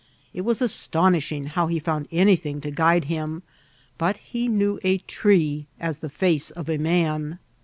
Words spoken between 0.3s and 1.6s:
It was astonishing